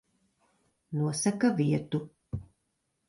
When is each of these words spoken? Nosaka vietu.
Nosaka 1.01 1.53
vietu. 1.61 2.01